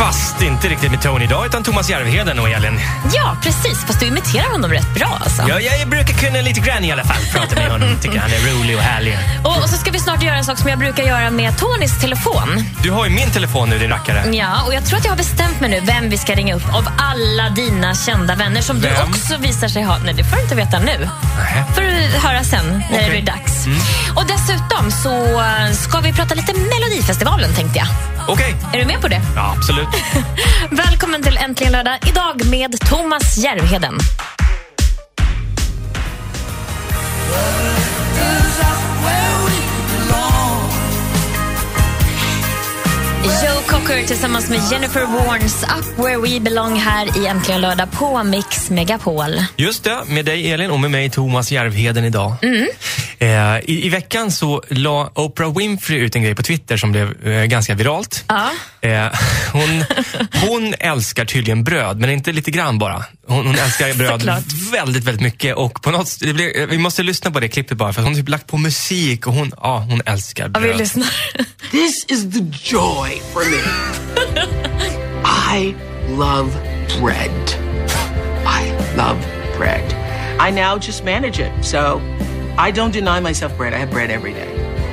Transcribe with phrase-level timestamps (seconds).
[0.00, 2.80] Fast inte riktigt med Tony idag, utan Thomas Järvheden och Elin.
[3.14, 3.84] Ja, precis.
[3.84, 5.42] Fast du imiterar honom rätt bra alltså.
[5.48, 7.88] Ja, jag brukar kunna lite grann i alla fall prata med honom.
[8.02, 9.18] Tycker han är rolig och härlig.
[9.44, 12.00] Och, och så ska vi snart göra en sak som jag brukar göra med Tonys
[12.00, 12.64] telefon.
[12.82, 14.36] Du har ju min telefon nu, din rackare.
[14.36, 16.74] Ja, och jag tror att jag har bestämt mig nu vem vi ska ringa upp
[16.74, 19.08] av alla dina kända vänner som du Vem?
[19.08, 19.98] också visar sig ha.
[19.98, 21.08] Nej, det får du inte veta nu.
[21.38, 21.64] Nähä.
[21.74, 22.98] får du höra sen när det Okej.
[22.98, 23.10] Mm.
[23.10, 23.66] blir dags.
[24.16, 25.42] Och dessutom så
[25.74, 27.86] ska vi prata lite Melodifestivalen tänkte jag.
[28.28, 28.56] Okej.
[28.74, 29.20] Är du med på det?
[29.36, 29.88] Ja, absolut.
[30.70, 31.98] Välkommen till Äntligen lördag.
[32.08, 33.98] Idag med Thomas Järvheden.
[43.24, 48.22] Joe Cocker tillsammans med Jennifer Warnes Up Where We Belong här i Äntligen lördag på
[48.24, 49.44] Mix Megapol.
[49.56, 52.34] Just det, med dig Elin och med mig Thomas Järvheden idag.
[53.18, 57.26] Eh, i, I veckan så la Oprah Winfrey ut en grej på Twitter som blev
[57.28, 58.24] eh, ganska viralt.
[58.28, 58.50] Ja.
[58.88, 59.06] Eh,
[59.52, 59.84] hon,
[60.48, 63.04] hon älskar tydligen bröd, men inte lite grann bara.
[63.26, 65.56] Hon, hon älskar bröd väldigt, väldigt mycket.
[65.56, 68.20] Och på något, det blir, vi måste lyssna på det klippet bara, för hon har
[68.20, 70.72] typ lagt på musik och hon, ja, hon älskar Ja, bröd.
[70.72, 71.06] vi lyssnar.
[71.70, 72.44] This is the
[72.76, 73.60] joy for me.
[75.24, 75.74] I
[76.08, 76.52] love
[76.98, 77.30] bread.
[78.46, 79.20] I love
[79.56, 79.92] bread.
[80.40, 81.64] I now just manage it.
[81.64, 82.00] So
[82.56, 83.74] I don't deny myself bread.
[83.74, 84.48] I have bread every day.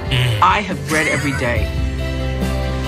[0.09, 0.41] Mm.
[0.41, 1.63] I have bread every day.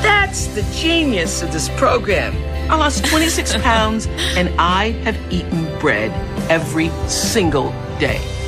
[0.02, 2.36] That's the genius of this program.
[2.72, 4.08] I lost 26 pounds
[4.38, 6.12] and I have eaten bread
[6.50, 8.39] every single day.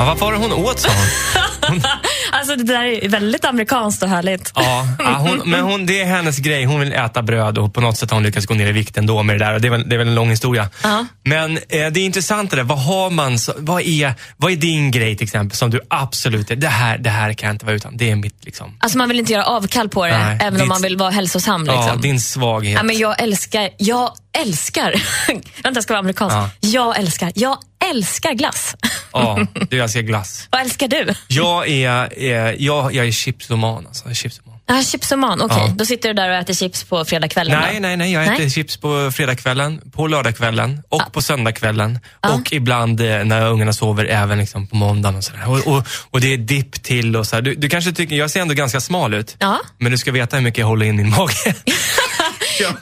[0.00, 1.82] Ja, vad var det hon åt, sa hon?
[2.32, 4.52] Alltså det där är väldigt amerikanskt och härligt.
[4.54, 6.64] Ja, ja, hon, men hon, det är hennes grej.
[6.64, 8.96] Hon vill äta bröd och på något sätt har hon lyckats gå ner i vikt
[8.96, 9.54] ändå med det där.
[9.54, 10.68] Och det, är väl, det är väl en lång historia.
[10.82, 11.06] Ja.
[11.24, 12.62] Men eh, det är intressant det där.
[12.62, 16.48] Vad har man, så, vad, är, vad är din grej till exempel som du absolut,
[16.56, 17.96] det här, det här kan jag inte vara utan.
[17.96, 18.76] Det är mitt liksom.
[18.80, 21.10] Alltså man vill inte göra avkall på det, Nej, även ditt- om man vill vara
[21.10, 21.64] hälsosam.
[21.64, 21.86] Liksom.
[21.86, 22.74] Ja, din svaghet.
[22.76, 24.94] Ja, men jag älskar, jag älskar,
[25.62, 26.36] vänta jag ska vara amerikansk.
[26.36, 26.50] Ja.
[26.60, 27.58] Jag älskar, jag
[27.90, 28.76] älskar glass.
[29.12, 30.48] Ja, du, jag ser glass.
[30.50, 31.14] Vad älskar du?
[31.28, 33.86] Jag är, är, jag, jag är chipsoman.
[33.86, 34.50] Alltså, jag är chipsoman.
[34.66, 35.64] Ja, chipsoman, okej.
[35.66, 35.74] Ja.
[35.76, 37.80] Då sitter du där och äter chips på fredagskvällen Nej, då?
[37.80, 38.12] nej, nej.
[38.12, 38.50] Jag äter Nej.
[38.50, 41.98] chips på fredagskvällen, på lördagskvällen och på söndagskvällen.
[42.22, 42.34] Ja.
[42.34, 45.48] Och ibland eh, när ungarna sover även liksom på måndagen och sådär.
[45.48, 47.40] Och, och, och det är dipp till och så.
[47.40, 49.36] Du, du kanske tycker, jag ser ändå ganska smal ut.
[49.38, 49.60] Ja.
[49.78, 51.54] Men du ska veta hur mycket jag håller in din mage.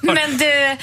[0.01, 0.77] Men du,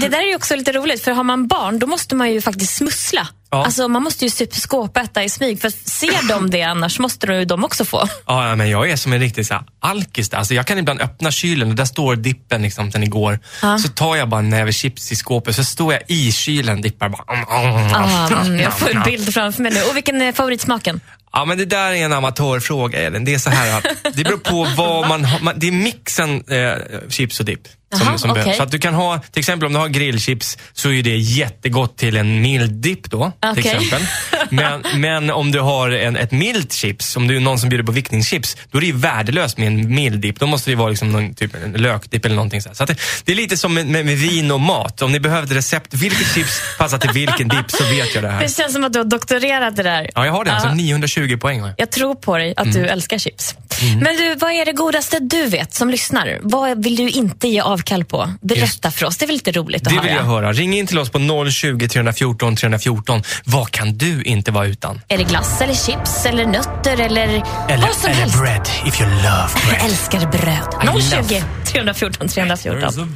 [0.00, 2.40] det där är ju också lite roligt, för har man barn då måste man ju
[2.40, 3.28] faktiskt smussla.
[3.50, 3.64] Ja.
[3.64, 7.34] Alltså man måste ju typ skåpäta i smyg, för ser de det annars måste de
[7.34, 8.08] ju de också få.
[8.26, 10.32] Ja, men jag är som en riktig så här, alkis.
[10.32, 13.38] Alltså, jag kan ibland öppna kylen och där står dippen liksom, sen igår.
[13.62, 13.78] Ja.
[13.78, 16.82] Så tar jag bara en näve chips i skåpet så står jag i kylen och
[16.82, 17.08] dippar.
[17.08, 19.82] Bara, Ah, mm, jag får en bild framför mig nu.
[19.82, 21.00] Och vilken är favoritsmaken?
[21.32, 23.24] Ja, men det där är en amatörfråga, Elin.
[23.24, 23.84] Det är så här att
[24.14, 25.54] det beror på vad man har.
[25.54, 27.68] Det är mixen eh, chips och dipp.
[27.94, 28.54] Som, Jaha, som okej.
[28.56, 31.96] Så att du kan ha, till exempel om du har grillchips så är det jättegott
[31.96, 33.32] till en mild dipp då.
[33.40, 33.72] Till Okej.
[33.72, 34.06] exempel.
[34.50, 37.84] Men, men om du har en, ett milt chips, om du är någon som bjuder
[37.84, 40.40] på vickningschips, då är det ju värdelöst med en mild dipp.
[40.40, 42.74] Då måste det vara liksom någon, typ en lökdipp eller någonting så.
[42.74, 45.02] Så det, det är lite som med, med, vin och mat.
[45.02, 48.30] Om ni behöver ett recept, vilket chips passar till vilken dipp så vet jag det
[48.30, 48.40] här.
[48.42, 50.10] Det känns som att du har doktorerat det där.
[50.14, 50.52] Ja, jag har det.
[50.52, 50.74] Alltså Ja.
[50.74, 51.74] 920 poäng har jag.
[51.78, 53.54] Jag tror på dig att du älskar chips.
[54.02, 56.38] Men du, vad är det godaste du vet som lyssnar?
[56.42, 58.30] Vad vill du inte ge avkall på?
[58.40, 60.02] Berätta för oss, det är väl lite roligt att Det höra.
[60.02, 60.52] vill jag höra.
[60.52, 61.18] Ring in till oss på
[61.50, 63.22] 020 314 314.
[63.44, 65.00] Vad kan du inte vara utan?
[65.08, 67.28] Är det glass eller chips eller nötter eller,
[67.68, 68.38] Eller, vad som eller helst?
[68.38, 69.82] bread, if you love Jag bread.
[69.84, 70.82] älskar bröd.
[70.82, 71.42] I love- 020
[71.72, 72.80] 314 314.
[72.80, 73.06] There's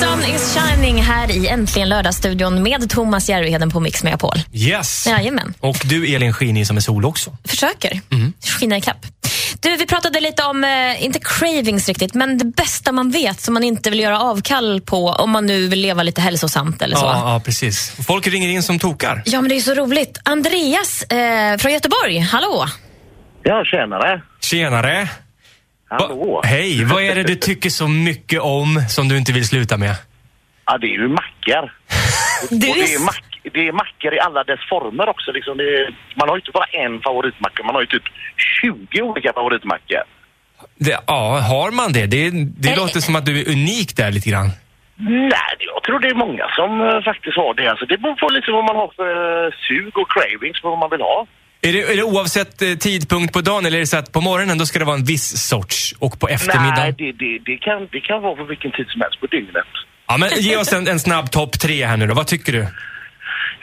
[0.00, 4.36] Sun is shining här i Äntligen lördagsstudion med Thomas Järvheden på Mix Megapol.
[4.52, 5.06] Yes.
[5.06, 5.54] Jajamän.
[5.60, 7.36] Och du Elin skiner som en sol också.
[7.48, 8.32] Försöker Mm.
[8.60, 9.06] skina ikapp.
[9.60, 13.54] Du, vi pratade lite om, eh, inte cravings riktigt, men det bästa man vet som
[13.54, 17.04] man inte vill göra avkall på om man nu vill leva lite hälsosamt eller så.
[17.06, 17.92] Ja, ja, precis.
[18.06, 19.22] Folk ringer in som tokar.
[19.26, 20.18] Ja, men det är så roligt.
[20.24, 22.66] Andreas eh, från Göteborg, hallå!
[23.42, 24.22] Ja, tjenare.
[24.40, 25.08] Tjenare.
[25.90, 26.40] Hallå.
[26.44, 29.94] Hej, vad är det du tycker så mycket om som du inte vill sluta med?
[30.66, 31.72] Ja, det är ju mackor.
[32.50, 33.00] Du Och det, är...
[33.00, 35.32] är mack, det är mackor i alla dess former också.
[35.32, 38.02] Liksom det är, man har ju inte bara en favoritmacka, man har ju typ
[38.62, 40.02] 20 olika favoritmackor.
[40.78, 42.06] Det, ja, har man det?
[42.06, 44.50] Det, det Är det- låter som att du är unik där lite grann.
[45.34, 47.66] Nej, jag tror det är många som eh, faktiskt har det.
[47.70, 49.10] Alltså, det beror på liksom vad man har för
[49.46, 51.26] eh, sug och cravings på vad man vill ha.
[51.62, 54.20] Är det, är det oavsett eh, tidpunkt på dagen eller är det så att på
[54.20, 56.76] morgonen då ska det vara en viss sorts och på eftermiddagen?
[56.76, 59.66] Nej, det, det, det, kan, det kan vara på vilken tid som helst på dygnet.
[60.06, 62.14] Ja, men ge oss en, en snabb topp tre här nu då.
[62.14, 62.66] Vad tycker du?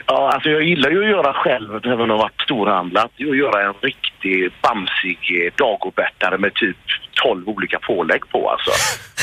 [0.06, 3.66] Ja, alltså jag gillar ju att göra själv, även om jag varit storhandlat, att göra
[3.68, 6.76] en riktig bamsig eh, dagobärtare med typ
[7.12, 8.70] 12 olika pålägg på alltså.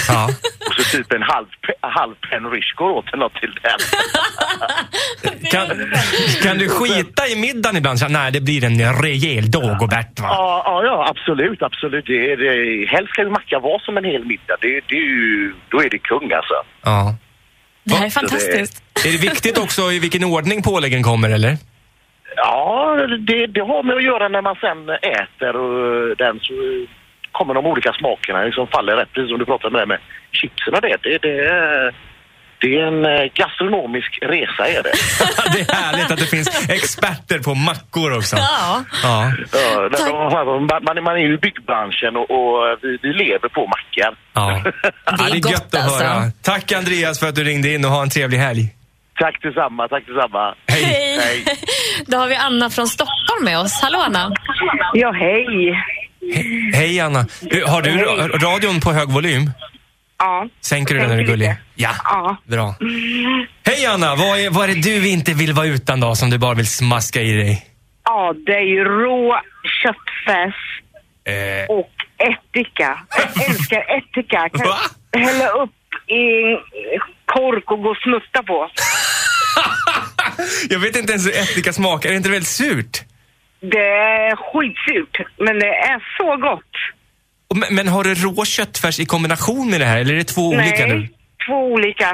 [0.07, 0.29] Ja.
[0.67, 1.47] Och så typ en halv,
[1.81, 3.79] halv Pen Rishgård åt eller något till den.
[5.51, 5.67] Kan,
[6.43, 7.99] kan du skita i middagen ibland?
[7.99, 10.27] Så, nej, det blir en rejäl dagobert va?
[10.29, 12.05] Ja, ja, ja, absolut, absolut.
[12.05, 14.55] Det är, det, helst ska ju macka vara som en hel middag.
[14.61, 16.53] Det, det är ju, då är det kung alltså.
[16.83, 17.15] Ja.
[17.83, 18.83] Det här är Så det- fantastiskt.
[19.07, 21.57] Är det viktigt också i vilken ordning påläggen kommer eller?
[22.35, 22.95] Ja,
[23.27, 26.53] det, det har med att göra när man sen äter och den så
[27.31, 29.99] kommer de olika smakerna liksom faller rätt, precis som du pratade med med
[30.31, 30.97] chipsen och det.
[31.03, 31.95] Det, det, är-
[32.61, 34.91] det är en eh, gastronomisk resa är det.
[35.53, 38.35] det är härligt att det finns experter på mackor också.
[38.37, 38.83] Ja.
[39.03, 39.31] Ja.
[39.53, 44.17] Ja, man, man är ju i byggbranschen och, och vi, vi lever på mackor.
[44.33, 44.61] Ja.
[45.17, 46.03] Ja, är gott, gött att alltså.
[46.03, 46.31] höra.
[46.41, 48.75] Tack Andreas för att du ringde in och ha en trevlig helg.
[49.19, 50.55] tack detsamma, tack detsamma.
[50.67, 50.83] Hej.
[51.19, 51.45] Hej.
[52.07, 53.81] Då har vi Anna från Stockholm med oss.
[53.81, 54.31] Hallå Anna.
[54.93, 55.73] Ja, hej.
[56.73, 57.19] Hej Anna.
[57.67, 59.51] Har du ra- radion på hög volym?
[60.17, 60.47] Ja.
[60.61, 61.55] Sänker du den när du är gullig?
[61.75, 62.37] Ja, Ja.
[62.43, 62.75] bra.
[63.65, 66.37] Hej Anna, vad är, vad är det du inte vill vara utan då som du
[66.37, 67.65] bara vill smaska i dig?
[68.03, 69.41] ja, det är ju rå
[69.83, 70.81] köttfärs
[71.27, 72.99] Eh, och ättika.
[73.17, 74.49] Jag älskar ättika.
[74.49, 74.77] Kan Va?
[75.17, 75.69] hälla upp
[76.07, 76.21] i
[76.93, 78.69] en kork och gå och smutta på.
[80.69, 82.09] jag vet inte ens hur ättika smakar.
[82.09, 83.03] Är det inte väldigt surt?
[83.59, 86.73] Det är skitsurt, men det är så gott.
[87.59, 90.41] Men, men har du rå köttfärs i kombination med det här eller är det två
[90.47, 90.85] olika?
[90.85, 91.07] Nej, nu?
[91.47, 92.09] två olika.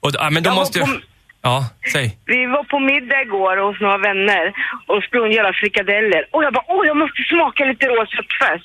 [0.00, 1.00] Och, ja, men då Jag måste på- jag...
[1.42, 1.56] Ja,
[1.92, 2.16] säg.
[2.26, 4.44] Vi var på middag igår hos några vänner
[4.90, 6.22] och skulle göra frikadeller.
[6.32, 8.62] Och jag bara, åh jag måste smaka lite rå köttfärs.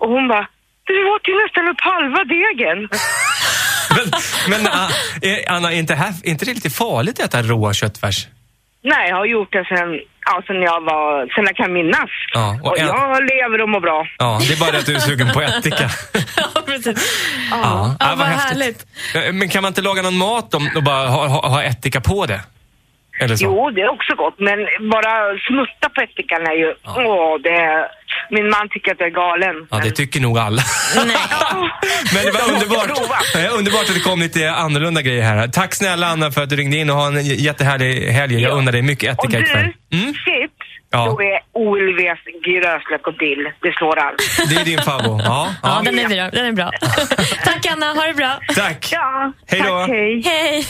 [0.00, 0.46] Och hon bara,
[0.88, 2.78] du åt ju nästan upp halva degen.
[3.96, 4.06] Men,
[4.50, 4.88] men ah,
[5.46, 8.26] Anna, är inte, här, är inte det lite farligt att äta rå köttfärs?
[8.82, 12.10] Nej, jag har gjort det sen, ja, sen jag var, sen jag kan minnas.
[12.34, 14.06] Ja, och och en- jag lever och mår bra.
[14.18, 15.90] Ja, det är bara det att du är sugen på ättika.
[16.54, 16.98] Ja, precis.
[17.50, 18.48] Ja, Ja, vad häftigt.
[18.48, 18.86] härligt.
[19.34, 22.26] Men kan man inte laga någon mat om, och bara ha, ha, ha ättika på
[22.26, 22.40] det?
[23.24, 23.44] Eller så?
[23.44, 24.58] Jo, det är också gott, men
[24.94, 25.12] bara
[25.48, 27.80] smutta på ättikan är ju, åh, det är,
[28.30, 29.56] min man tycker att jag är galen.
[29.70, 30.62] Ja, det Men- tycker nog alla.
[30.96, 31.06] Nej.
[32.14, 32.90] Men det var underbart.
[33.58, 35.48] underbart att det kom lite annorlunda grejer här.
[35.48, 38.34] Tack snälla Anna för att du ringde in och ha en jättehärlig helg.
[38.42, 38.54] Jag Ja.
[38.56, 39.68] unnar dig mycket Och ättika du, ikväll.
[39.92, 40.06] Mm?
[40.14, 41.04] chips, Ja.
[41.06, 44.22] då är OLVs gröslök och dill, det slår allt.
[44.50, 45.24] Det är din favorit.
[45.26, 45.82] Ja, Ja, ja.
[45.84, 46.30] den är bra.
[46.30, 46.70] Den är bra.
[47.44, 48.38] Tack Anna, ha det bra.
[48.54, 48.88] Tack.
[48.92, 49.66] Ja, Hej då.
[49.80, 50.22] tack, hej.
[50.24, 50.64] Hej.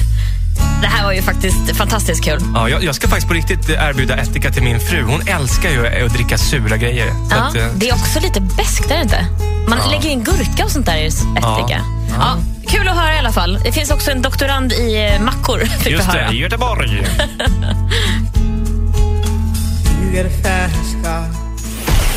[0.83, 2.41] Det här var ju faktiskt fantastiskt kul.
[2.55, 5.03] Ja, jag, jag ska faktiskt på riktigt erbjuda ättika till min fru.
[5.03, 7.07] Hon älskar ju att dricka sura grejer.
[7.31, 9.27] Ja, att, eh, det är också lite beskt, är det inte?
[9.69, 11.81] Man lägger in gurka och sånt där i ättika.
[12.19, 12.37] Ja.
[12.69, 13.59] kul att höra i alla fall.
[13.65, 17.07] Det finns också en doktorand i eh, mackor, just det, i Göteborg.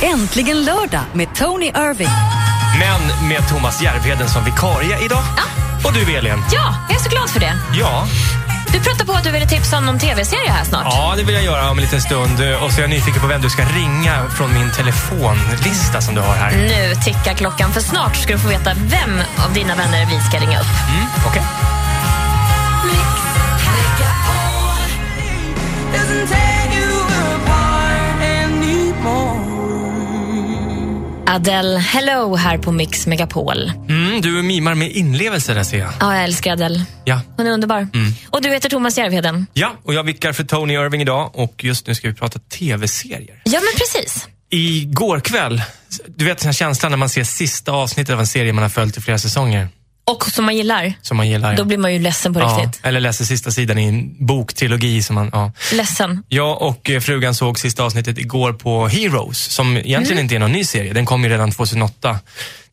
[0.02, 2.10] Äntligen lördag med Tony Irving.
[2.80, 5.24] Men med Thomas Järvheden som vikarie idag.
[5.86, 6.44] Och du Elin.
[6.52, 7.54] Ja, jag är så glad för det.
[7.74, 8.08] Ja.
[8.76, 10.84] Du pratade på att du ville tipsa om någon tv-serie här snart.
[10.86, 12.40] ja, det vill jag göra om en liten stund.
[12.64, 16.22] Och så är jag nyfiken på vem du ska ringa från min telefonlista som du
[16.22, 16.52] har här.
[16.52, 20.40] Nu tickar klockan, för snart ska du få veta vem av dina vänner vi ska
[20.40, 20.68] ringa upp.
[20.90, 21.44] Mm, Okej.
[31.28, 33.72] Adele Hello här på Mix Megapol.
[33.90, 35.90] Mm, du mimar med inlevelse där ser jag.
[36.00, 36.86] Ja, jag älskar Adele.
[37.04, 37.22] Ja.
[37.38, 37.88] Hon är underbar.
[38.30, 39.46] Och du heter Thomas Järvheden.
[39.54, 43.42] ja, och jag vickar för Tony Irving idag och just nu ska vi prata tv-serier.
[43.44, 44.28] Ja, men precis.
[44.50, 45.62] Igår kväll,
[46.08, 48.70] du vet den här känslan när man ser sista avsnittet av en serie man har
[48.70, 49.68] följt i flera säsonger,
[50.08, 51.52] Och som man gillar, som man gillar.
[51.52, 51.58] ja.
[51.58, 52.86] då blir man ju ledsen på ja, riktigt.
[52.86, 55.52] eller läser sista sidan i en boktrilogi som man, ja.
[55.74, 56.24] Ledsen.
[56.28, 60.24] Jag och eh, frugan såg sista avsnittet igår på Heroes, som egentligen Mm.
[60.24, 60.94] inte är någon ny serie.
[60.94, 62.20] Den kom ju redan 2008.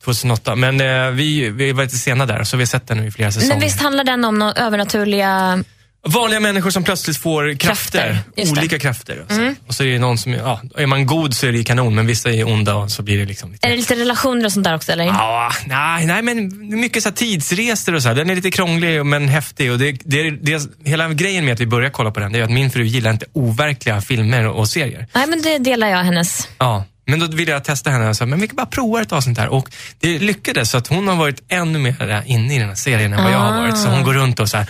[0.04, 0.56] 2008.
[0.56, 3.10] Men eh, vi, vi var lite sena där, så vi har sett den nu i
[3.10, 3.54] flera säsonger.
[3.54, 5.64] Men visst handlar den om några övernaturliga...
[6.04, 8.18] Vanliga människor som plötsligt får krafter.
[8.36, 9.24] Krafter, olika krafter.
[9.28, 9.54] Och så.
[9.66, 12.06] och så är det någon som, ja, är man god så är det kanon, men
[12.06, 13.66] vissa är onda och så blir det liksom lite...
[13.66, 15.04] Är det lite relationer och sånt där också, eller?
[15.04, 18.14] Ja, nej, nej, men mycket så tidsresor och så här.
[18.14, 19.72] Den är lite krånglig men häftig.
[19.72, 22.42] Och det, det, det, hela grejen med att vi börjar kolla på den, det är
[22.42, 25.06] att min fru gillar inte overkliga filmer och, serier.
[25.14, 26.48] Nej, men det delar jag hennes.
[26.58, 29.12] Ja, men då ville jag testa henne och sa, men vi kan bara prova ett
[29.12, 29.48] avsnitt här.
[29.48, 29.68] Och
[30.00, 33.24] det lyckades, så att hon har varit ännu mer inne i den här serien än
[33.24, 33.78] vad jag har varit.
[33.78, 34.66] Så hon går runt och så här,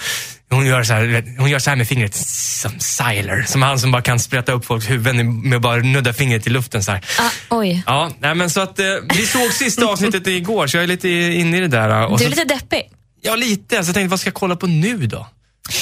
[0.53, 3.43] hon gör så här, hon gör så här med fingret, som Siler.
[3.43, 6.51] Som han som bara kan sprätta upp folks huvuden med att bara nudda fingret i
[6.51, 7.05] luften så här.
[7.19, 7.83] Ah, oj.
[7.87, 11.09] Ja, nej men så att eh, vi såg sista avsnittet igår, så jag är lite
[11.09, 12.07] inne i det där.
[12.07, 12.83] Och Du är så, lite deppig.
[13.21, 13.83] Ja, lite.
[13.85, 15.27] Så jag tänkte, vad ska jag kolla på nu då?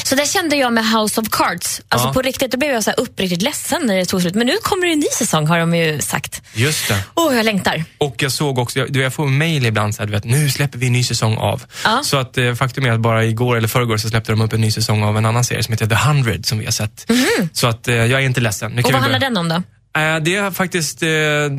[0.05, 1.81] Så där kände jag med House of Cards.
[1.89, 2.13] Alltså Ja.
[2.13, 4.35] på riktigt, då blev jag så här uppriktigt ledsen när det tog slut.
[4.35, 6.43] Men nu kommer det en ny säsong har de ju sagt.
[6.55, 7.05] Just det.
[7.15, 7.85] Åh, jag längtar.
[7.99, 10.51] Och jag såg också, jag, du, jag får mejl ibland så här, du vet, nu
[10.51, 11.65] släpper vi en ny säsong av.
[11.85, 12.01] Ja.
[12.05, 14.61] Så att eh, faktum är att bara igår eller förrgår så släppte de upp en
[14.61, 17.11] ny säsong av en annan serie som heter The 100 som vi har sett.
[17.53, 18.73] Så att eh, jag är inte ledsen.
[18.73, 18.83] Nu.
[18.83, 19.55] Och vad handlar den om då?
[20.01, 21.09] Eh, Det är faktiskt, eh,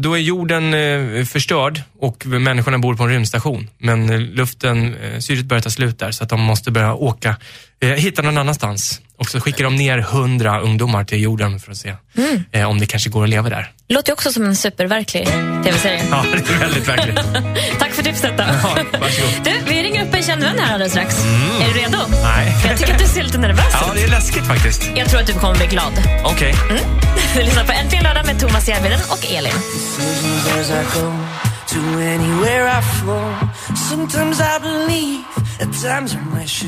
[0.01, 3.69] då är jorden eh, förstörd och människorna bor på en rymdstation.
[3.77, 7.35] Men luften, syret börjar ta slut där så att de måste börja åka,
[7.81, 9.01] eh, hitta någon annanstans.
[9.17, 12.43] Och så skickar de ner hundra ungdomar till jorden för att se Mm.
[12.51, 13.71] eh, om det kanske går att leva där.
[13.89, 15.25] Låter också som en superverklig
[15.63, 16.03] tv-serie.
[16.11, 17.19] Ja, det är väldigt verkligt.
[17.79, 18.43] Tack för tipset då.
[18.63, 19.31] Ja, varsågod.
[19.43, 21.25] Du, vi ringer upp en känd vän här alldeles strax.
[21.61, 21.97] Är du redo?
[22.23, 22.53] Nej.
[22.67, 23.95] Jag tycker att du ser lite nervös Ja, ut.
[23.95, 24.89] det är läskigt faktiskt.
[24.95, 25.93] Jag tror att du kommer bli glad.
[26.25, 26.55] Okej.
[27.35, 29.53] Du lyssnar på Äntligen lördag med Thomas Järvheden och Elin.
[31.67, 33.33] to anywhere I flow.
[33.89, 35.23] Sometimes I believe,
[35.61, 36.63] at times I wish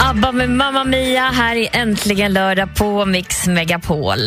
[0.00, 4.18] ABBA med Mamma Mia här i Äntligen lördag på Mix Megapol.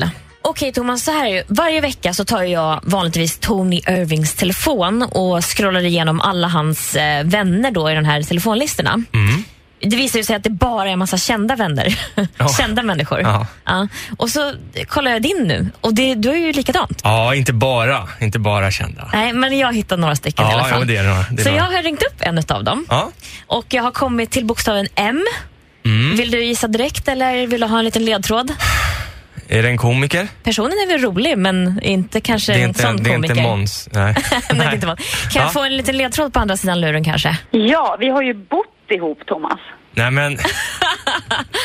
[0.41, 1.44] Okej Thomas, så här är det.
[1.48, 7.24] Varje vecka så tar jag vanligtvis Tony Irvings telefon och scrollar igenom alla hans eh,
[7.25, 9.03] vänner då i de här telefonlistorna.
[9.81, 12.00] Det visar ju sig att det bara är en massa kända vänner.
[12.38, 12.48] Ja.
[12.59, 13.19] kända människor.
[13.21, 13.48] Ja.
[13.65, 13.88] Ja.
[14.17, 14.53] Och så
[14.88, 17.01] kollar jag din nu och det, du är ju likadant.
[17.03, 19.09] Ja, inte bara, inte bara kända.
[19.13, 20.79] Nej, men jag hittar några stycken i alla Ja, fall.
[20.81, 21.25] jo, det är några.
[21.31, 21.63] Det är så några.
[21.63, 22.86] jag har ringt upp en av dem.
[22.89, 23.12] Ja.
[23.48, 25.25] Och jag har kommit till bokstaven M.
[25.86, 26.15] Mm.
[26.17, 28.51] Vill du gissa direkt eller vill du ha en liten ledtråd?
[29.48, 30.27] Är det en komiker?
[30.43, 33.33] Personen är väl rolig men inte kanske Det är en inte, sån det är komiker.
[33.33, 33.89] inte Måns.
[33.91, 34.15] Nej.
[34.53, 35.00] Nej, är inte Måns.
[35.00, 35.41] Kan Ja.
[35.41, 37.38] jag få en liten ledtråd på andra sidan luren kanske?
[37.51, 39.60] Ja, vi har ju bott ihop, Thomas.
[39.91, 40.38] Nej men...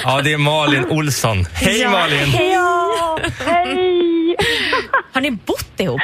[0.04, 1.45] Ja, det är Malin Olsson.
[1.54, 2.28] Hej Ja, Malin!
[2.52, 4.37] Ja, hej!
[5.12, 6.00] Har ni bott ihop?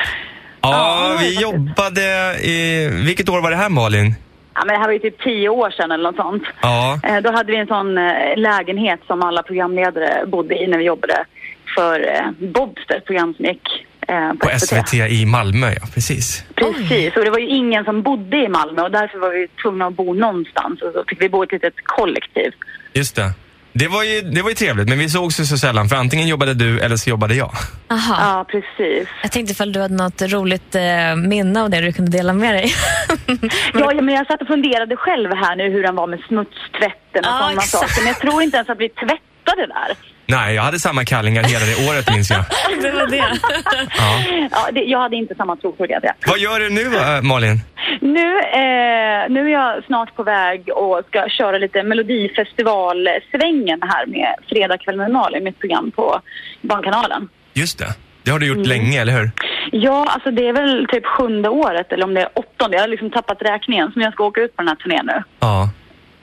[0.61, 2.01] Ja, vi jobbade
[2.43, 2.89] i...
[3.07, 4.15] Vilket år var det här Malin?
[4.55, 6.43] Ja, men det här var ju typ tio år sedan eller något sånt.
[6.63, 7.01] Ja.
[7.03, 10.85] Eh, Då hade vi en sån eh, lägenhet som alla programledare bodde i när vi
[10.85, 11.25] jobbade
[11.77, 13.87] för eh, Bobster, ett program som gick
[14.41, 16.45] på, På SVT i Malmö, ja precis.
[16.55, 19.87] Precis, och det var ju ingen som bodde i Malmö och därför var vi tvungna
[19.87, 22.53] att bo någonstans och så fick vi bo i ett litet kollektiv.
[22.93, 23.33] Just det.
[23.73, 26.29] Det var, ju, det var ju trevligt, men vi sågs ju så sällan för antingen
[26.29, 27.51] jobbade du eller så jobbade jag.
[27.91, 28.17] Aha.
[28.21, 29.09] Ja, precis.
[29.23, 32.55] Jag tänkte ifall du hade något roligt eh, minne av det du kunde dela med
[32.55, 32.73] dig.
[33.75, 37.25] Ja, ja, men jag satt och funderade själv här nu hur den var med smutstvätten
[37.25, 38.01] och Ja, sådana saker.
[38.01, 39.97] Men jag tror inte ens att vi tvättade där.
[40.31, 42.45] Nej, jag hade samma kallingar hela det året minns jag.
[42.83, 43.39] det var det.
[43.99, 44.23] Ja.
[44.51, 46.15] Ja, det, jag hade inte samma tro på det.
[46.27, 47.61] Vad gör du nu äh, Malin?
[48.01, 54.35] Nu, eh, nu är jag snart på väg och ska köra lite Melodifestivalsvängen här med
[54.49, 56.21] Fredag kväll med Malin, mitt program på
[56.61, 57.29] Barnkanalen.
[57.55, 57.95] Just det.
[58.23, 59.31] Det har du gjort länge, eller hur?
[59.73, 62.77] Ja, alltså det är väl typ sjunde året eller om det är åttonde.
[62.77, 65.23] Jag har liksom tappat räkningen så jag ska åka ut på den här turnén nu.
[65.41, 65.69] Ja.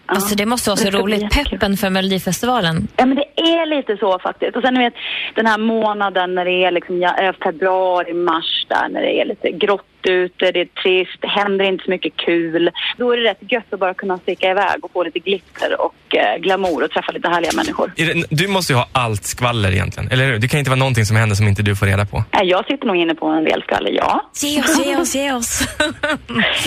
[0.07, 1.29] Alltså det måste vara så roligt.
[1.31, 2.87] Peppen för Melodifestivalen.
[2.95, 4.55] Ja, men det är lite så faktiskt.
[4.55, 4.93] Och sen du vet,
[5.35, 7.11] den här månaden när det är liksom
[7.43, 11.83] februari, mars där, när det är lite grått ute, det är trist, det händer inte
[11.83, 12.69] så mycket kul.
[12.97, 16.15] Då är det rätt gött att bara kunna sticka iväg och få lite glitter och
[16.15, 17.91] eh, glamour och träffa lite härliga människor.
[17.95, 20.39] Det, du måste ju ha allt skvaller egentligen, eller hur?
[20.39, 22.17] Det kan inte vara någonting som händer som inte du får reda på.
[22.31, 24.31] Eh, Jag sitter nog inne på en del skvaller, ja.
[24.43, 25.67] Ge oss, ge oss, ge oss.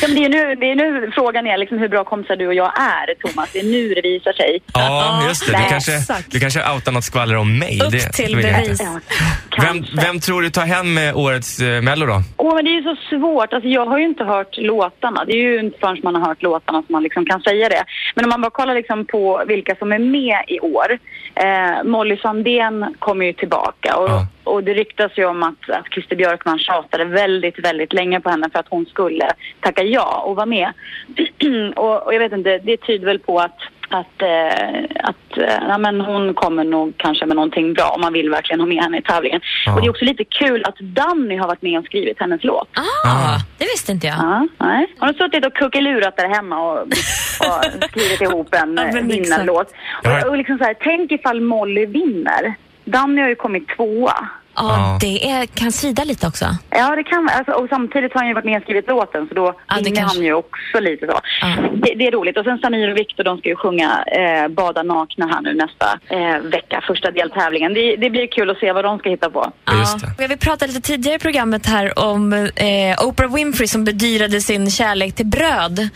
[0.00, 2.46] ja men det, är nu, det är nu frågan är liksom hur bra kompisar du
[2.46, 3.48] och jag är, Thomas.
[3.52, 4.62] Det är nu det visar sig.
[4.74, 5.52] Ja, just det.
[5.56, 6.32] Du kanske, exakt.
[6.32, 7.80] du kanske outar något skvaller om mig.
[7.82, 8.80] Upp det till bevis.
[8.80, 9.00] Ja,
[9.62, 12.22] Vem, vem tror du tar hem med årets eh, Mello då?
[12.36, 13.20] Åh, men det är ju så svårt.
[13.38, 15.24] Alltså, jag har ju inte hört låtarna.
[15.24, 17.84] Det är ju inte förrän man har hört låtarna som man liksom kan säga det.
[18.14, 20.98] Men om man bara kollar liksom på vilka som är med i år.
[21.34, 24.26] Eh, Molly Sandén kommer ju tillbaka och, Ja.
[24.44, 28.50] och det ryktas ju om att, att Christer Björkman tjatade väldigt, väldigt länge på henne
[28.52, 30.72] för att hon skulle tacka ja och vara med.
[31.76, 33.58] och, och jag vet inte, det tyder väl på att
[33.90, 38.30] att, eh, att eh, men hon kommer nog kanske med någonting bra om man vill
[38.30, 39.40] verkligen ha med henne i tävlingen.
[39.66, 39.74] Ja.
[39.74, 42.68] Och det är också lite kul att Danny har varit med och skrivit hennes låt.
[43.04, 44.16] Ah, det visste inte jag.
[44.16, 44.86] Ja, nej.
[44.98, 49.72] Hon har suttit och kuckelurat där hemma och, och skrivit ihop en Ja, vinnarlåt.
[50.04, 52.54] Och, och liksom så här, tänk ifall Molly vinner.
[52.84, 54.28] Danny har ju kommit tvåa.
[54.68, 56.44] Ja, det är, kan svida lite också.
[56.70, 59.34] Ja, det kan alltså, Och samtidigt har han ju varit med och skrivit låten så
[59.34, 61.20] då Ja, vinner kanske- han ju också lite så.
[61.74, 62.36] Det, det är roligt.
[62.36, 65.98] Och sen Samir och Viktor, de ska ju sjunga eh, Bada nakna här nu nästa
[66.08, 67.74] eh, vecka, första deltävlingen.
[67.74, 69.52] Det, det blir kul att se vad de ska hitta på.
[69.64, 70.06] Ja, just det.
[70.18, 74.70] Ja, vi pratade lite tidigare i programmet här om eh, Oprah Winfrey som bedyrade sin
[74.70, 75.88] kärlek till bröd.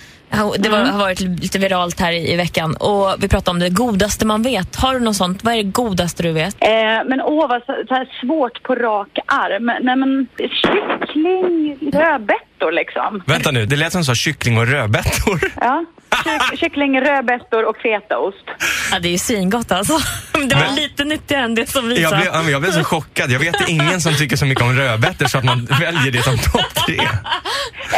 [0.59, 2.76] Det var, har varit lite viralt här i, i veckan.
[2.76, 4.76] Och Vi pratade om det godaste man vet.
[4.76, 5.45] Har du något sånt?
[5.45, 6.57] Vad är det godaste du vet?
[6.61, 6.69] Eh,
[7.07, 9.71] men åh, vad så, så svårt på rak arm.
[9.81, 13.23] Nej men kyckling, rödbetor rödbetor liksom.
[13.26, 15.40] Vänta nu, det lät som du sa kyckling och rödbetor.
[15.61, 15.85] Ja.
[16.25, 18.44] Kyck- Kyckling, rödbetor och fetaost.
[18.92, 19.92] Ja, det är ju svingott alltså.
[20.49, 22.16] Det var Men- lite nyttigare än det som vi Jag sa.
[22.16, 23.30] blev, ja, jag blev så chockad.
[23.30, 26.38] Jag vet ingen som tycker så mycket om rödbetor så att man väljer det som
[26.38, 27.00] topp tre.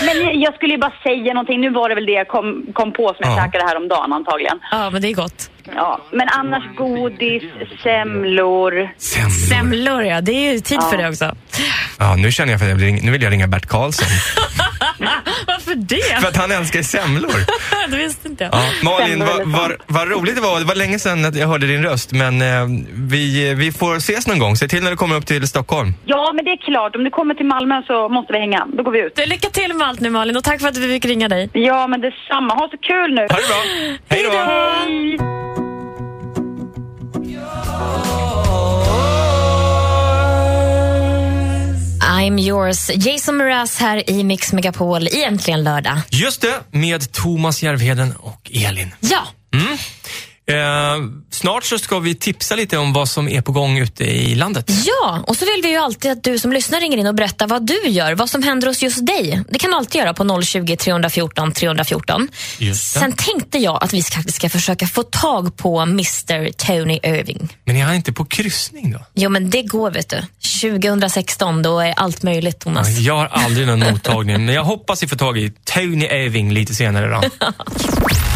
[0.02, 1.60] Men jag skulle ju bara säga någonting.
[1.60, 3.44] Nu var det väl det jag kom, kom på som jag Ja.
[3.44, 4.58] käkade häromdagen antagligen.
[4.70, 5.50] Ja, men det är gott.
[5.74, 6.00] Ja.
[6.12, 7.42] Men annars godis,
[7.82, 8.90] semlor.
[8.98, 9.30] Semlor.
[9.48, 11.36] Semlor ja, det är ju tid för det också.
[11.98, 14.08] Ja, nu känner jag för att jag vill, nu vill jag ringa Bert Karlsson.
[15.46, 16.20] Varför det?
[16.20, 17.30] För att han älskar semlor.
[17.90, 18.54] det visste inte jag.
[18.54, 20.58] Ja, Malin, vad vad- vad roligt det var.
[20.58, 24.26] Det var länge sedan att jag hörde din röst, men eh, vi, vi får ses
[24.26, 24.56] någon gång.
[24.56, 25.94] Se till när du kommer upp till Stockholm.
[26.04, 26.96] Ja, men det är klart.
[26.96, 28.66] Om du kommer till Malmö så måste vi hänga.
[28.76, 29.28] Då går vi ut.
[29.28, 31.50] Lycka till med allt nu Malin och tack för att vi fick ringa dig.
[31.52, 32.54] Ja, men detsamma.
[32.54, 33.20] Ha så kul nu.
[33.20, 33.62] Ha det bra.
[34.08, 34.30] Hej då.
[34.38, 35.75] Hej!
[42.26, 42.90] I'm yours.
[42.90, 46.00] Jason Mraz här i Mix Megapol i Äntligen lördag.
[46.10, 48.94] Just det, med Thomas Järvheden och Elin.
[49.00, 49.26] Ja,
[50.48, 50.56] Eh,
[51.30, 54.70] snart så ska vi tipsa lite om vad som är på gång ute i landet.
[54.86, 57.46] Ja, och så vill vi ju alltid att du som lyssnar ringer in och berättar
[57.46, 59.42] vad du gör, vad som händer hos just dig.
[59.48, 62.28] Det kan du alltid göra på 020 314 314.
[62.58, 63.00] Just det.
[63.00, 67.56] Sen tänkte jag att vi ska, ska försöka få tag på Mr Tony Irving.
[67.64, 69.00] Men är han inte på kryssning då?
[69.14, 70.22] Jo, men det går vet du.
[70.60, 72.98] 2016, då är allt möjligt Thomas.
[72.98, 76.74] Jag har aldrig någon mottagning, men jag hoppas vi får tag i Tony Irving lite
[76.74, 77.46] senare då.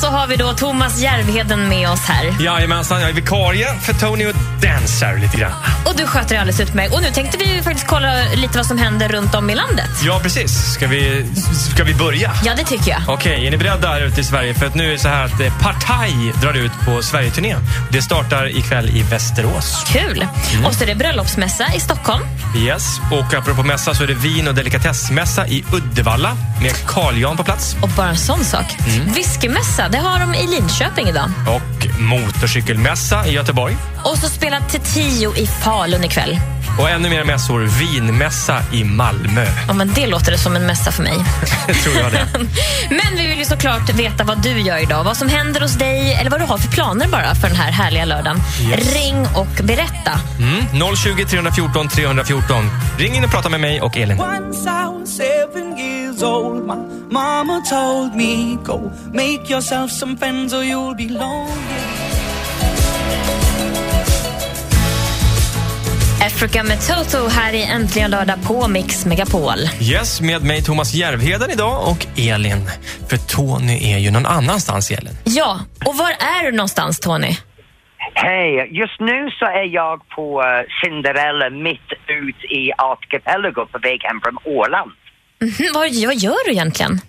[0.00, 2.44] Så har vi då Thomas Järvheden med oss här.
[2.44, 5.52] Jajamensan, jag är vikarie för Tony och dansar lite grann.
[5.84, 6.94] Och du sköter det alldeles utmärkt.
[6.94, 9.90] Och nu tänkte vi faktiskt kolla lite vad som händer runt om i landet.
[10.04, 10.72] Ja, precis.
[10.74, 11.26] Ska vi,
[11.74, 12.32] ska vi börja?
[12.44, 13.00] Ja, det tycker jag.
[13.08, 14.54] Okej, är ni beredda här ute i Sverige?
[14.54, 17.56] För att nu är det så här att eh, Partaj drar ut på Sverigeturné.
[17.90, 19.84] Det startar ikväll i Västerås.
[19.86, 20.26] Kul.
[20.66, 22.22] Och så är det bröllopsmässa i Stockholm.
[22.56, 27.36] Yes, och apropå mässa så är det vin och delikatessmässa i Uddevalla med Carl Jan
[27.36, 27.76] på plats.
[27.82, 28.76] Och bara en sån sak.
[29.14, 31.30] Whiskymässa, det har de i Linköping idag.
[31.46, 33.76] Och motorcykelmässa i Göteborg.
[34.04, 34.60] Och så spelar
[34.94, 36.40] Tio i Falun ikväll.
[36.78, 39.46] Och ännu mer mässor, vinmässa i Malmö.
[39.66, 41.14] Ja, men det låter det som en mässa för mig.
[41.84, 42.26] Tror jag det.
[42.90, 45.04] Men vi vill ju såklart veta vad du gör idag.
[45.04, 47.70] Vad som händer hos dig eller vad du har för planer bara för den här
[47.70, 48.40] härliga lördagen.
[48.60, 48.94] Yes.
[48.94, 50.20] Ring och berätta.
[50.38, 52.70] Mm, 020 314 314.
[52.98, 54.16] Ring in och prata med mig och Elin.
[54.16, 55.76] Was seven
[56.20, 56.76] years old, my
[57.10, 61.52] mama told me, Go make yourself some friends or you'll be lonely.
[66.22, 69.58] Africa med Toto här i Äntligen lördag på Mix Megapol.
[69.80, 72.66] Yes, med mig Thomas Järvheden idag och Elin.
[73.08, 75.12] För Tony är ju någon annanstans, Elin.
[75.24, 77.36] Ja, och var är du någonstans Tony?
[78.14, 80.48] Hej, just nu så är jag på eh,
[80.82, 84.90] Cinderella mitt ut i Archipelago på väg hem från Åland.
[85.40, 87.00] Mhm, vad, vad gör du egentligen?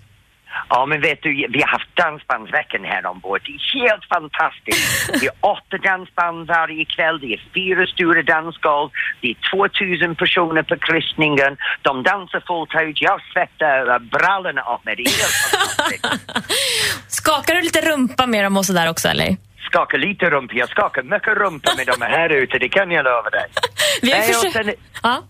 [0.68, 3.40] Ja, men vet du, vi har haft dansbandsveckan här ombord.
[3.44, 5.12] Det är helt fantastiskt.
[5.20, 8.90] Det är åtta dansband varje kväll, det är fyra stora dansgolv,
[9.20, 11.56] det är 2000 personer på kryssningen.
[11.82, 14.96] De dansar fullt ut, jag svettar brallorna av mig.
[14.96, 16.06] Det är helt fantastiskt.
[17.18, 19.36] Skakar du lite rumpa med dem och sådär också eller?
[19.70, 23.30] Skakar lite rumpa, jag skakar mycket rumpa med dem här ute, det kan jag lova
[23.30, 23.46] dig.
[24.02, 24.52] Vi har Nej, försökt...
[24.52, 25.22] sen- Ja.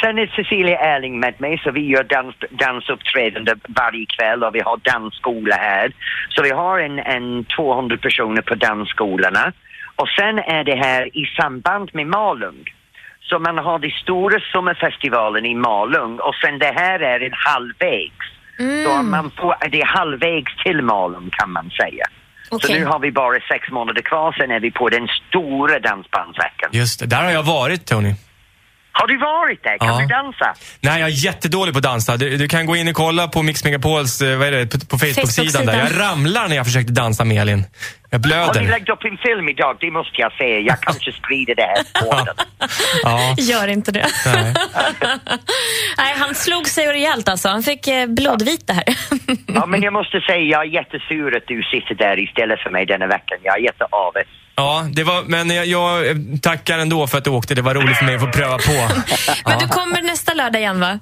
[0.00, 4.60] Sen är Cecilia Erling med mig, så vi gör dans, dansuppträdande varje kväll och vi
[4.60, 5.92] har dansskola här.
[6.28, 9.52] Så vi har en, en 200 personer på dansskolorna.
[9.96, 12.64] Och sen är det här i samband med Malung.
[13.20, 18.26] Så man har den stora sommarfestivalen i Malung och sen det här är en halvvägs.
[18.86, 22.06] Så man får, det är halvvägs till Malung kan man säga.
[22.50, 22.70] Okej.
[22.70, 26.70] Så nu har vi bara sex månader kvar, sen är vi på den stora dansbandsveckan.
[26.72, 28.14] Just det, där har jag varit, Tony.
[28.92, 29.78] Har du varit där?
[29.78, 30.00] Kan Ja.
[30.00, 30.54] du dansa?
[30.80, 32.16] Nej, jag är jättedålig på att dansa.
[32.16, 34.78] Du, du kan gå in och kolla på Mix Megapols, eh, vad är det, på,
[34.86, 35.78] på Facebook-sidan där.
[35.78, 37.64] Jag ramlar när jag försökte dansa med Elin.
[38.10, 38.70] Jag Har ni blöder.
[38.70, 39.76] lagt upp en film idag?
[39.80, 40.58] Det måste jag säga.
[40.60, 42.34] Jag kanske sprider det här på podden.
[43.02, 44.06] Ja, Gör inte det.
[44.26, 44.54] nej.
[45.98, 47.48] Nej, han slog sig rejält alltså.
[47.48, 48.84] Han fick eh, blodvita här.
[49.46, 52.86] Ja, men jag måste säga, jag är jättesur att du sitter där istället för mig
[52.86, 53.38] denna veckan.
[53.42, 54.26] Jag är jätteavis.
[54.56, 57.54] Ja det var, men jag, jag tackar ändå för att du åkte.
[57.54, 58.88] Det var roligt för mig att få pröva på.
[59.48, 60.98] Men du kommer nästa lördag igen va?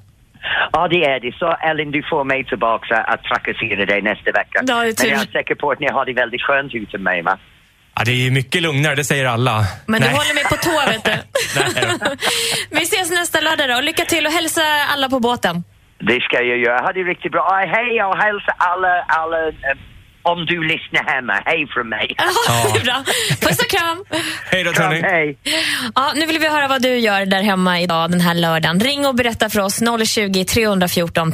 [0.71, 1.31] Ja, det är det.
[1.39, 4.57] Så Ellen, du får mig tillbaka att trakassera dig nästa vecka.
[4.61, 7.03] Ja, det är men jag är säker på att ni har det väldigt skönt utan
[7.03, 7.37] mig, va?
[7.95, 9.55] Ja, det är mycket lugnare, det säger alla.
[9.85, 10.09] Men Nej.
[10.09, 11.15] du håller mig på tå vet du.
[12.77, 13.81] Vi ses nästa lördag då.
[13.81, 14.61] Lycka till och hälsa
[14.93, 15.63] alla på båten.
[15.99, 16.79] Det ska jag göra.
[16.85, 17.47] Ha det riktigt bra.
[17.75, 19.77] Hej och hälsa alla, alla eh,
[20.23, 21.33] om du lyssnar hemma.
[21.45, 22.15] Hej från mig.
[22.17, 22.23] Ja,
[22.73, 23.03] det är bra.
[23.41, 24.03] Puss och kram.
[24.45, 25.01] Hej då Kram, Tony.
[25.01, 25.37] hej.
[25.95, 28.79] Ja, nu vill vi höra vad du gör där hemma idag den här lördagen.
[28.79, 31.31] Ring och berätta för oss 020 314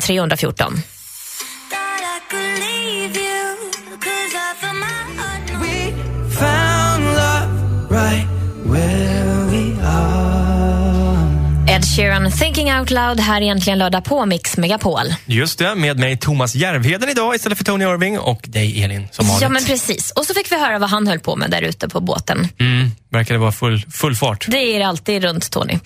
[11.98, 15.06] Sheeran, Thinking Out Loud här egentligen lördag på Mix Megapol.
[15.26, 19.28] Just det, med mig Thomas Järvheden idag istället för Tony Irving och dig Elin som
[19.28, 19.42] vanligt.
[19.42, 20.12] Ja, men precis.
[20.12, 22.48] Och så fick vi höra vad han höll på med där ute på båten.
[22.60, 24.46] Mm, verkar vara full, full fart.
[24.48, 25.80] Det är det alltid runt Tony.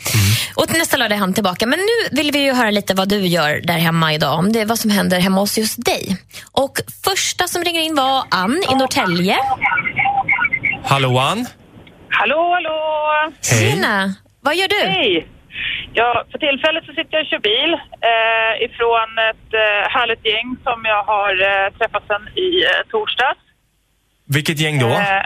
[0.55, 1.65] Och till nästa lördag är han tillbaka.
[1.65, 4.39] Men nu vill vi ju höra lite vad du gör där hemma idag.
[4.39, 6.17] Om det är vad som händer hemma hos just dig.
[6.51, 9.37] Och första som ringer in var Ann i Norrtälje.
[10.83, 11.47] Hallå Ann.
[12.09, 13.33] Hallå, hallå!
[13.51, 13.71] Hej.
[13.71, 14.15] Tjena!
[14.41, 14.89] Vad gör du?
[14.89, 15.27] Hej!
[15.93, 17.71] Ja, för tillfället så sitter jag och kör bil
[18.11, 23.39] eh, ifrån ett eh, härligt gäng som jag har eh, träffat sedan i eh, torsdags.
[24.35, 24.87] Vilket gäng då?
[24.89, 25.23] Eh,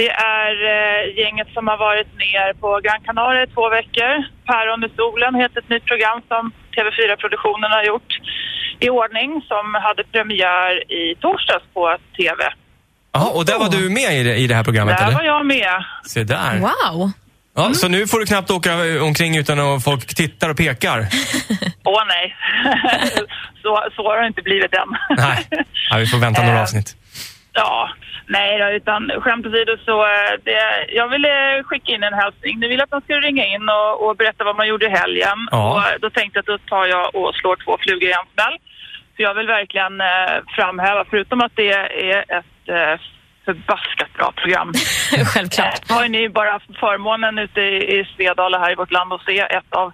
[0.00, 4.12] det är eh, gänget som har varit ner på Gran Canaria i två veckor.
[4.46, 8.12] Päron i solen heter ett nytt program som TV4-produktionen har gjort
[8.80, 12.40] i ordning som hade premiär i torsdags på TV.
[13.12, 15.16] Ja, och där var du med i det, i det här programmet Där eller?
[15.16, 15.84] var jag med.
[16.04, 16.58] Se där.
[16.58, 17.10] Wow!
[17.56, 20.98] Ja, Så nu får du knappt åka omkring utan att folk tittar och pekar?
[21.84, 22.36] Åh nej,
[23.62, 24.88] så, så har det inte blivit än.
[25.16, 25.46] Nej,
[25.90, 26.96] ja, vi får vänta några Eh, avsnitt.
[27.52, 27.90] Ja,
[28.26, 32.58] nej då, utan skämt åsido så eh, det, jag ville skicka in en hälsning.
[32.60, 35.38] Ni ville att de skulle ringa in och, och berätta vad man gjorde i helgen.
[35.50, 35.72] Ja.
[35.72, 38.28] Och eh, då tänkte jag att då tar jag och slår två flugor i en
[38.34, 38.56] smäll.
[39.16, 41.70] För jag vill verkligen eh, framhäva, förutom att det
[42.12, 42.94] är ett eh,
[43.46, 44.72] förbaskat bra program.
[45.34, 45.90] Självklart.
[45.90, 49.24] Eh, har ju ni bara förmånen ute i, i Svedala här i vårt land att
[49.24, 49.92] se ett av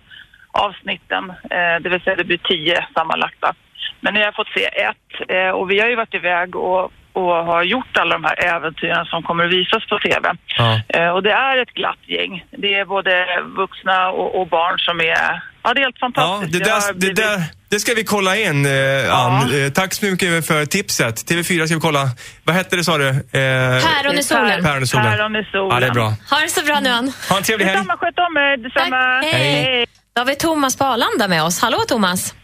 [0.52, 1.30] avsnitten.
[1.30, 3.54] Eh, det vill säga det blir tio sammanlagda.
[4.00, 7.34] Men ni har fått se ett eh, och vi har ju varit iväg och, och
[7.50, 10.32] har gjort alla de här äventyren som kommer att visas på TV.
[10.58, 10.80] Ja.
[10.88, 12.44] Eh, och det är ett glatt gäng.
[12.50, 15.51] Det är både vuxna och, och barn som är...
[15.64, 16.52] Ja, det är helt Ja, fantastiskt.
[16.52, 19.64] det, Jag har där, det, blivit- där, det ska vi kolla in, eh, Ann.
[19.64, 21.16] Eh, tack så mycket för tipset.
[21.30, 22.04] TV4 ska vi kolla.
[22.44, 23.08] Vad hette det sa du?
[23.08, 24.62] Eh, Päron i solen.
[24.64, 25.12] Päron i solen.
[25.12, 25.70] Päron i solen.
[25.74, 26.12] Ja, det är bra.
[26.30, 27.12] Ha det så bra nu Ann.
[27.28, 27.76] Ha en trevlig helg.
[27.78, 28.56] Detsamma, sköt om er.
[28.56, 29.22] Detsamma.
[29.22, 29.32] Tack.
[29.32, 29.86] Hej.
[30.14, 31.62] Då har vi Thomas på Arlanda med oss.
[31.62, 32.34] Hallå Thomas!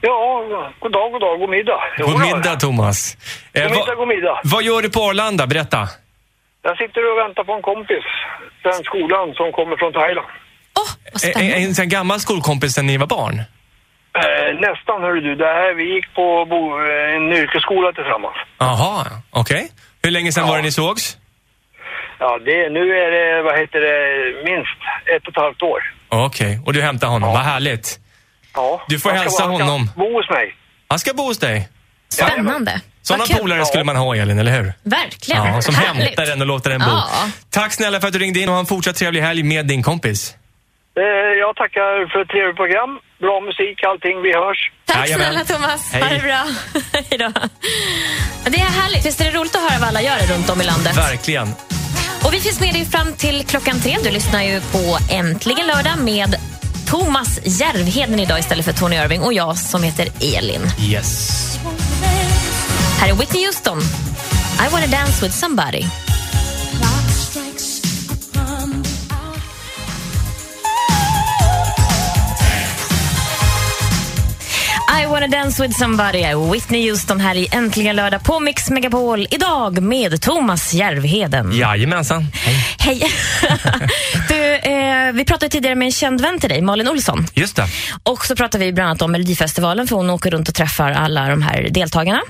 [0.00, 0.42] Ja,
[0.80, 1.80] god dag, god dag, god middag.
[1.98, 3.16] Jo, God middag Thomas.
[3.52, 4.40] Eh, God middag, vad- god middag.
[4.44, 5.46] Vad gör du på Arlanda?
[5.46, 5.88] Berätta.
[6.62, 8.04] Jag sitter och väntar på en kompis.
[8.62, 10.26] Den skolan som kommer från Thailand.
[10.74, 11.54] Vad En, spännande.
[11.56, 13.38] en, en gammal skolkompis sen ni var barn?
[13.38, 18.36] Eh, nästan hörru du, det här, vi gick på bo, eh, en yrkesskola tillsammans.
[18.58, 19.70] Jaha, okej.
[20.02, 20.50] Hur länge sedan Ja.
[20.50, 21.16] var det ni sågs?
[22.18, 24.78] Ja, det, nu är det, vad heter det, minst
[25.16, 25.80] ett och ett halvt år.
[26.08, 27.32] Okej, och du hämtar honom.
[27.32, 27.98] Vad härligt.
[28.54, 28.82] Ja.
[28.88, 29.90] Du får hälsa vara- han ska honom.
[29.96, 30.54] bo hos mig.
[30.88, 31.68] Han ska bo hos dig.
[32.08, 32.80] Spännande.
[33.02, 34.72] Sådana polare skulle man ha, Elin, eller hur?
[34.82, 35.46] Verkligen.
[35.46, 36.02] Ja, som Härligt.
[36.04, 36.86] hämtar en och låter en bo.
[36.90, 37.06] Ja.
[37.50, 39.82] Tack snälla för att du ringde in och ha en fortsatt trevlig helg med din
[39.82, 40.34] kompis.
[41.00, 42.90] Eh, jag tackar för ett trevligt program.
[43.24, 44.16] Bra musik, allting.
[44.26, 44.60] Vi hörs.
[44.90, 45.26] Tack Jajamän.
[45.26, 45.82] snälla Thomas.
[45.92, 46.14] Ha Hej.
[46.18, 46.42] det bra.
[47.08, 47.30] Hej då.
[48.54, 49.06] Det är härligt.
[49.06, 50.96] Visst är det roligt att höra vad alla gör runt om i landet?
[50.96, 51.48] Verkligen.
[52.24, 53.96] Och vi finns med dig fram till klockan tre.
[54.04, 56.36] Du lyssnar ju på Äntligen lördag med
[56.90, 60.08] Thomas Järvheden idag istället för Tony Irving och jag som heter
[60.38, 60.62] Elin.
[60.80, 61.40] Yes.
[63.00, 63.78] Här är Whitney Houston.
[64.68, 65.84] I wanna dance with somebody.
[75.00, 76.24] I wanna dance with somebody.
[76.52, 79.26] Whitney Houston här i Äntligen lördag på Mix Megapol.
[79.30, 81.52] Idag med Thomas Järvheden.
[81.52, 82.26] Jajamensan.
[82.32, 82.56] Hej.
[82.78, 83.02] Hej!
[84.28, 84.79] du, eh,
[85.14, 87.26] vi pratade tidigare med en känd vän till dig, Malin Olsson.
[87.34, 87.66] Just det.
[88.02, 91.28] Och så pratade vi bland annat om Melodifestivalen för hon åker runt och träffar alla
[91.28, 92.20] de här deltagarna.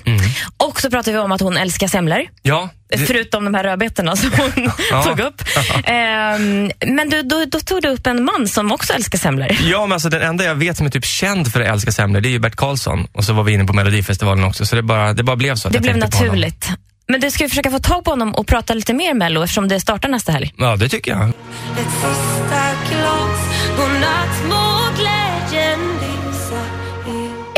[0.57, 2.23] Och så pratade vi om att hon älskar semlor.
[2.43, 2.69] Ja.
[2.89, 5.03] det- Förutom de här rödbetorna som hon Ja.
[5.09, 5.43] tog upp.
[5.85, 9.49] Ehm, men du, då, då tog du upp en man som också älskar semlor.
[9.63, 12.21] Ja, men alltså den enda jag vet som är typ känd för att älska semlor,
[12.21, 13.07] det är ju Bert Karlsson.
[13.13, 15.69] Och så var vi inne på Melodifestivalen också, så det bara, det bara blev så.
[15.69, 16.69] Det blev naturligt.
[17.11, 19.69] Men du ska ju försöka få tag på honom och prata lite mer Mello eftersom
[19.69, 20.55] det startar nästa helg.
[20.57, 21.33] Ja, det tycker jag.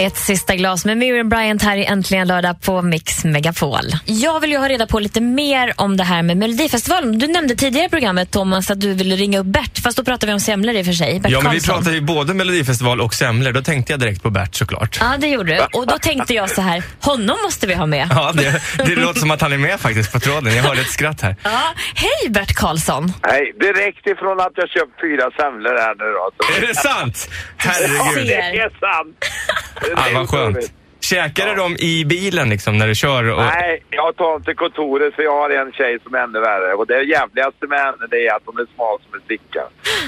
[0.03, 3.81] Ett sista glas med Miriam Bryant här i Äntligen lördag på Mix Megapol.
[4.05, 7.19] Jag vill ju ha reda på lite mer om det här med Melodifestivalen.
[7.19, 10.27] Du nämnde tidigare i programmet Thomas att du ville ringa upp Bert, fast då pratade
[10.27, 11.21] vi om semlor i och för sig.
[11.21, 11.75] Bert Ja, men vi Karlsson.
[11.77, 13.53] pratade ju både Melodifestival och semlor.
[13.53, 14.99] Då tänkte jag direkt på Bert såklart.
[15.01, 15.61] Ja, det gjorde du.
[15.79, 18.09] Och då tänkte jag så här, honom måste vi ha med.
[18.11, 20.57] Ja, det, det låter som att han är med faktiskt på tråden.
[20.57, 21.37] Jag hörde ett skratt här.
[21.43, 21.61] Ja,
[21.95, 23.13] hej Bert Karlsson.
[23.27, 26.57] Nej, direkt ifrån att jag köpt fyra semlor här nu då.
[26.57, 27.31] Är det sant?
[27.57, 28.29] Herregud.
[28.29, 28.35] Se.
[28.37, 29.17] Det är sant.
[29.97, 30.73] Ja, vad skönt.
[31.01, 33.31] Käkar du dem i bilen liksom när du kör?
[33.31, 33.43] Och...
[33.43, 36.75] Nej, jag tar dem till kontoret för jag har en tjej som är ännu värre.
[36.75, 39.61] Och det jävligaste med henne det är att hon är smal som en sticka.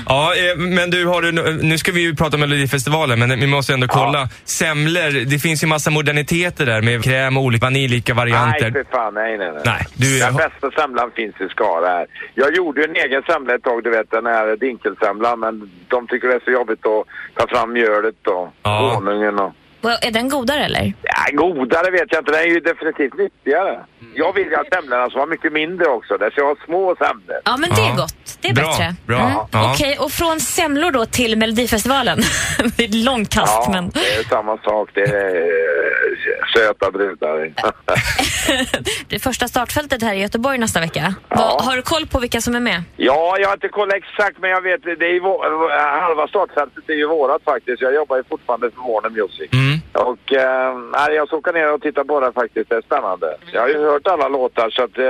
[0.06, 3.46] Ja, eh, men du, har du, nu ska vi ju prata om Melodifestivalen, men vi
[3.46, 4.28] måste ändå kolla.
[4.44, 8.70] Semlor, det finns ju massa moderniteter där med kräm och olika vaniljika varianter.
[8.70, 9.14] Nej, för fan.
[9.14, 9.62] Nej, nej, nej.
[9.64, 12.06] Nej, du- Den bästa semlan finns i Skara här.
[12.34, 15.40] Jag gjorde ju en egen semla ett tag, du vet, den här dinkelsemlan.
[15.40, 19.52] Men de tycker det är så jobbigt att ta fram mjölet och honungen och...
[19.90, 20.92] Är den godare eller?
[21.02, 22.32] Ja, godare vet jag inte.
[22.32, 23.80] Den är ju definitivt nyttigare.
[24.16, 26.16] Jag vill ju att semlorna ska vara mycket mindre också.
[26.16, 27.40] Det ska vara små semlor.
[27.44, 28.14] Ja, men det är gott.
[28.40, 28.94] Det är Bra, bättre.
[29.06, 29.18] bra.
[29.20, 29.32] Mm.
[29.52, 29.72] Ja.
[29.74, 32.18] Okej, och från semlor då till Melodifestivalen.
[32.76, 33.90] det är ett långt kast, Ja, men...
[33.90, 34.90] det är samma sak.
[34.94, 35.44] Det är
[36.56, 37.52] söta brudar.
[39.08, 41.14] Det första startfältet här i Göteborg nästa vecka.
[41.28, 42.82] Vad, har du koll på vilka som är med?
[42.96, 46.94] Ja, jag har inte kollat exakt men jag vet det är vår, halva startfältet är
[46.94, 47.82] ju vårat faktiskt.
[47.82, 49.50] Jag jobbar ju fortfarande för Warner Music.
[49.92, 52.68] Och eh, nej, jag ska åka ner och titta på det faktiskt.
[52.70, 53.36] Det är spännande.
[53.52, 55.04] Jag har ju hört alla låtar så att eh,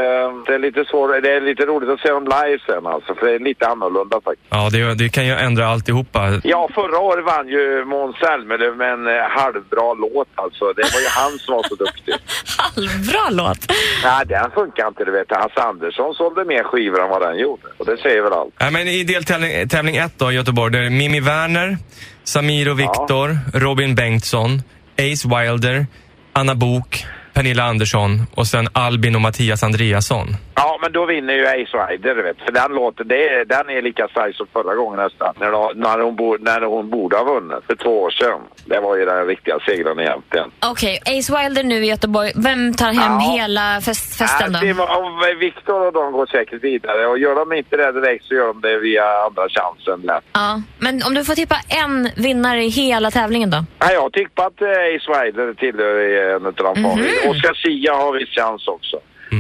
[0.47, 1.23] det är lite svårt.
[1.23, 3.15] Det är lite roligt att se dem live sen alltså.
[3.15, 4.49] För det är lite annorlunda faktiskt.
[4.51, 6.41] Ja, det, det kan ju ändra alltihopa.
[6.45, 10.73] Ja, förra året vann ju Måns Zelmerlöw med en eh, halvbra låt alltså.
[10.73, 12.15] Det var ju han som var så duktig.
[12.59, 13.59] Halvbra låt.
[14.05, 15.31] Nej, den funkar inte du vet.
[15.31, 17.63] Hasse Andersson sålde mer skivor än vad den gjorde.
[17.79, 18.55] Och det säger väl allt.
[18.61, 21.79] Nej, men I deltävling tävling ett då i Göteborg, där är Mimi Werner,
[22.25, 24.63] Samir och Viktor, Robin Bengtsson,
[24.99, 25.87] Ace Wilder,
[26.33, 30.27] Anna Bok, Pernilla Andersson och sen Albin och Mattias Andreasson.
[30.55, 32.37] Ja, men då vinner ju Ace Rider, vet.
[32.47, 35.35] För den låten, det är, den är lika stark som förra gången nästan.
[35.41, 38.41] När, de, när, hon, bo, när hon borde ha vunnit för två år sedan.
[38.67, 40.51] Det var ju den riktiga segern egentligen.
[40.73, 42.33] Okej, Ace Wilder nu i Göteborg.
[42.37, 44.59] Vem tar hem hela fest, festen då?
[44.83, 47.07] Och Viktor och de går säkert vidare.
[47.07, 50.25] Och gör de inte det direkt så gör de det via andra chansen lätt.
[50.33, 53.65] Ja, men om du får tippa en vinnare i hela tävlingen då?
[53.81, 56.83] Nej, jag har tippat eh, Ace Wilder tillhör i en av de Mhm.
[56.85, 57.24] favoriterna.
[57.31, 58.97] Oscar Sia har viss chans också.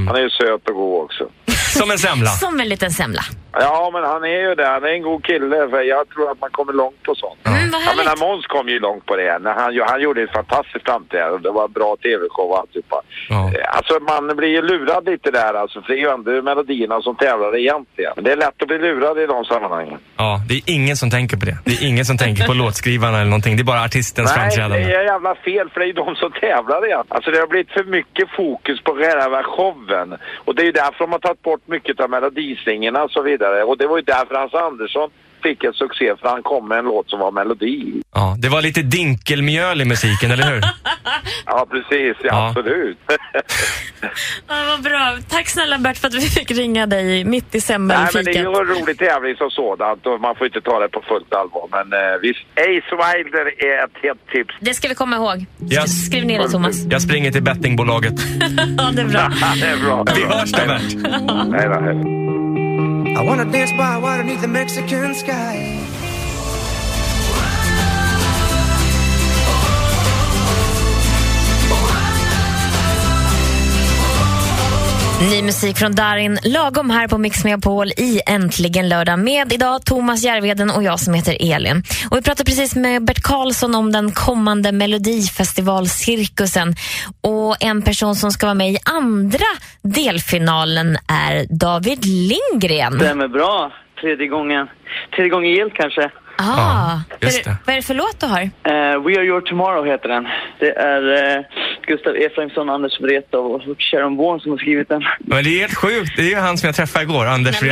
[0.06, 1.28] Han är ju söt och god också.
[1.78, 2.30] Som en semla.
[2.30, 3.22] Som en liten semla.
[3.60, 4.66] Ja, men han är ju det.
[4.66, 5.68] Han är en god kille.
[5.70, 7.38] För jag tror att man kommer långt på sånt.
[7.46, 9.38] Mm, vad jag menar, Måns kom ju långt på det.
[9.38, 11.48] När han, han gjorde ett fantastiskt framträdande.
[11.48, 13.02] Det var bra tv-show och alltihopa.
[13.30, 15.80] Eh, Alltså, man blir ju lurad lite där alltså.
[15.82, 18.12] För det är ju ändå melodierna som tävlar egentligen.
[18.14, 19.98] Men det är lätt att bli lurad i de sammanhangen.
[20.16, 21.56] Ja, det är ingen som tänker på det.
[21.64, 23.56] Det är ingen som tänker på låtskrivarna eller någonting.
[23.56, 24.78] Det är bara artistens Nej, framträdande.
[24.78, 27.04] det är jävla fel för det är ju de som tävlar igen.
[27.08, 30.08] Alltså det har blivit för mycket fokus på själva showen.
[30.44, 33.43] Och det är ju därför de har tagit bort mycket av melodislingerna och så vidare.
[33.68, 35.10] Och det var ju därför Hans Andersson
[35.44, 38.02] fick en succé för han kom med en låt som var melodi.
[38.14, 40.62] Ja, det var lite dinkelmjöl i musiken, eller hur?
[41.46, 42.16] Ja, precis.
[42.24, 42.98] Ja, absolut.
[44.48, 45.16] Ja, vad bra.
[45.28, 47.78] Tack snälla Bert för att vi fick ringa dig mitt i Nej,
[48.14, 50.88] men det är ju en rolig tävling som sådant och man får inte ta det
[50.88, 51.68] på fullt allvar.
[51.70, 54.54] Men eh, visst, Ace Wilder är ett hett tips.
[54.60, 55.46] Det ska vi komma ihåg.
[55.72, 56.06] Yes.
[56.06, 56.76] Skriv ner det Thomas.
[56.90, 58.14] Jag springer till bettingbolaget.
[58.78, 59.32] Ja, det är bra.
[59.60, 60.04] det är bra.
[60.16, 61.12] Vi hörs då, Bert.
[61.48, 62.23] Nej då, hej.
[63.16, 65.83] I wanna dance by water beneath the Mexican sky.
[75.20, 80.24] Ny musik från Darin, lagom här på Mix Megapol i Äntligen lördag med idag Thomas
[80.24, 81.82] Järvheden och jag som heter Elin.
[82.10, 86.74] Och vi pratade precis med Bert Karlsson om den kommande Melodifestivalcirkusen
[87.20, 89.46] och en person som ska vara med i andra
[89.82, 92.92] delfinalen är David Lindgren.
[92.92, 93.72] Stämmer bra.
[94.00, 94.68] Tredje gången.
[95.16, 96.10] Tredje gången gillt kanske.
[96.38, 98.40] Ah, just vad, vad är det för låt du har?
[98.40, 98.50] Eh,
[99.04, 100.26] We Are Your Tomorrow heter den.
[100.60, 101.02] Det är
[101.38, 101.44] uh,
[101.84, 105.02] Gustav Efraimsson, Anders Wrethov och Sharon Bourne som har skrivit den.
[105.18, 106.16] Men det är helt sjukt.
[106.16, 107.70] Det är ju han som jag träffade igår, Anders nu.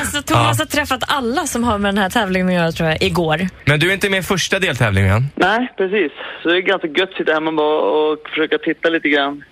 [0.00, 3.02] Alltså Thomas har träffat alla som har med den här tävlingen att göra tror jag,
[3.02, 3.48] igår.
[3.64, 5.22] Men du är inte med i första deltävlingen?
[5.34, 6.12] Nej, precis.
[6.42, 9.44] Så det är ganska gött att sitta hemma bara och försöka titta lite grann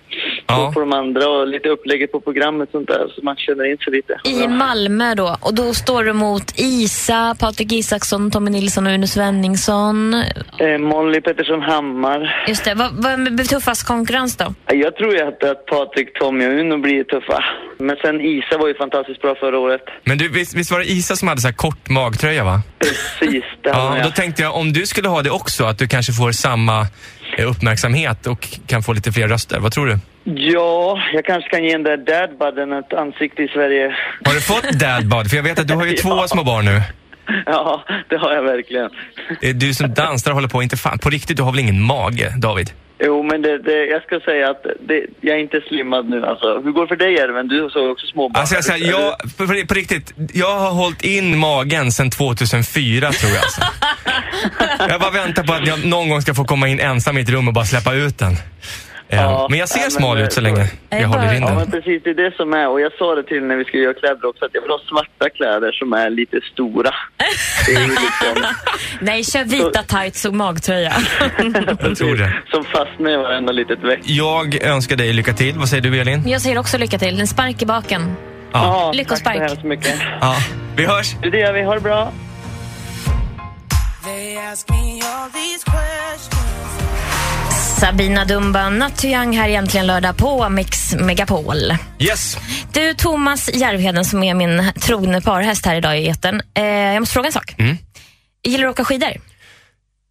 [0.47, 3.71] på, på de andra och lite upplägget på programmet och sånt där så man känner
[3.71, 4.19] in sig lite.
[4.23, 5.37] I Malmö då.
[5.41, 10.13] Och då står du mot Isa, Patrik Isaksson, Tommy Nilsson och Uno Svenningsson.
[10.59, 12.45] Eh, Molly Pettersson Hammar.
[12.47, 12.73] Just det.
[12.73, 14.53] Vad, vad är tuffast konkurrens då?
[14.67, 17.43] Jag tror ju att, att Patrik, Tommy och Uno blir tuffa.
[17.79, 19.81] Men sen Isa var ju fantastiskt bra förra året.
[20.03, 22.61] Men du, visst, visst var det Isa som hade så här kort magtröja, va?
[22.79, 24.11] Precis, det hade Ja, hon, då ja.
[24.11, 26.87] tänkte jag om du skulle ha det också, att du kanske får samma
[27.37, 29.59] uppmärksamhet och kan få lite fler röster.
[29.59, 29.97] Vad tror du?
[30.41, 33.95] Ja, jag kanske kan ge den där dadbudden ett ansikte i Sverige.
[34.25, 35.29] Har du fått dadbud?
[35.29, 36.81] För jag vet att du har ju två små barn nu.
[37.45, 38.89] Ja, det har jag verkligen.
[39.41, 41.81] Eh, Du som dansar och håller på, inte fan, på riktigt, du har väl ingen
[41.81, 42.71] mage, David?
[43.05, 46.61] Jo, men det, det, jag ska säga att det, jag är inte slimmad nu alltså.
[46.63, 47.47] Hur går det för dig Erwin?
[47.47, 48.39] Du såg också småbarn.
[48.39, 53.31] Alltså jag säger, jag, på, på riktigt, jag har hållit in magen sedan 2004 tror
[53.31, 53.43] jag.
[53.43, 53.61] Alltså.
[54.89, 57.29] jag bara väntar på att jag någon gång ska få komma in ensam i ett
[57.29, 58.33] rum och bara släppa ut den.
[59.15, 61.55] Ja, men jag ser smal ut så eh, länge jag jag håller in Ja, den.
[61.57, 62.03] men precis.
[62.03, 62.67] Det är det som är.
[62.69, 64.79] Och jag sa det till när vi skulle göra kläder också, att jag vill ha
[64.89, 66.91] svarta kläder som är lite stora.
[67.65, 68.45] Det är liksom
[69.01, 70.93] Nej, kör vita tights och magtröja.
[71.81, 72.33] Jag tror det.
[72.51, 73.99] som fastnar i varenda litet veck.
[74.03, 75.55] Jag önskar dig lycka till.
[75.57, 76.23] Vad säger du Elin?
[76.27, 77.19] Jag säger också lycka till.
[77.19, 78.15] En spark i baken.
[78.51, 78.91] Ja.
[78.95, 79.37] Lyckospark.
[79.37, 79.95] Tack så hemskt mycket.
[80.21, 80.35] ja.
[80.75, 81.15] Vi hörs.
[81.31, 81.61] Det gör vi.
[81.63, 82.11] Ha det bra.
[87.83, 91.57] Sabina Dumba, Not Too Young här egentligen lördag på Mix Megapol.
[91.99, 92.37] Yes.
[92.73, 96.41] Du, Thomas Järvheden som är min trogne parhäst här idag i etern.
[96.53, 97.55] Eh, jag måste fråga en sak.
[97.57, 97.77] Mm.
[98.43, 99.09] Gillar du att åka skidor?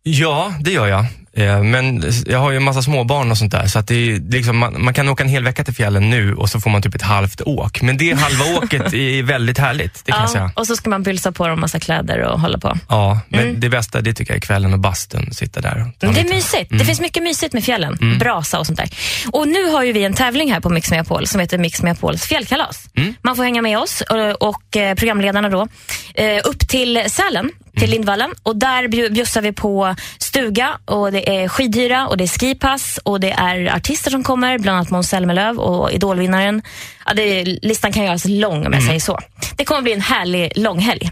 [0.02, 1.06] Ja, det gör jag.
[1.37, 4.21] Eh, Men jag har ju en massa småbarn och sånt där, så att det är
[4.31, 6.83] liksom, man, man kan åka en hel vecka till fjällen nu och så får man
[6.83, 7.83] typ ett halvt åk.
[7.83, 10.51] Men det halva åket är väldigt härligt, det kan jag säga.
[10.57, 12.79] och så ska man pylsa på dem massa kläder och hålla på.
[12.88, 13.61] Ja, men Mm.
[13.61, 15.90] det bästa det tycker jag är kvällen och bastun, sitta där.
[15.99, 16.71] det är lite- mysigt.
[16.71, 16.79] Mm.
[16.79, 17.99] Det finns mycket mysigt med fjällen.
[18.01, 18.18] Mm.
[18.18, 18.88] Brasa och sånt där.
[19.33, 22.27] Och nu har ju vi en tävling här på Mix Megapol som heter Mix Megapols
[22.27, 22.88] fjällkalas.
[22.97, 23.14] Mm.
[23.23, 25.68] Man får hänga med oss och, och eh, programledarna då
[26.14, 27.90] eh, upp till Sälen, till Mm.
[27.90, 28.31] Lindvallen.
[28.42, 32.98] Och där bju- bjussar vi på stuga och det är skidhyra och det är skipass
[33.02, 36.62] och det är artister som kommer, bland annat Måns Zelmerlöw och Idolvinnaren.
[37.06, 38.87] Ja, det listan kan göras lång om jag Mm.
[38.87, 39.18] säger så.
[39.56, 41.11] Det kommer bli en härlig långhelg.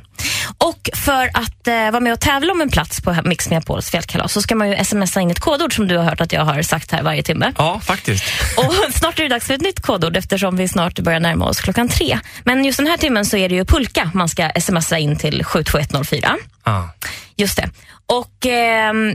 [0.58, 4.32] Och för att eh, vara med och tävla om en plats på Mix Megapols fjällkalas
[4.32, 6.62] så ska man ju smsa in ett kodord som du har hört att jag har
[6.62, 7.52] sagt här varje timme.
[7.58, 8.24] Ja, faktiskt.
[8.56, 11.60] Och snart är det dags för ett nytt kodord eftersom vi snart börjar närma oss
[11.60, 12.18] klockan tre.
[12.44, 15.44] Men just den här timmen så är det ju pulka man ska smsa in till
[15.44, 16.36] 72104.
[16.62, 16.82] Ah.
[17.36, 17.70] Just det.
[18.06, 19.14] Och ehm,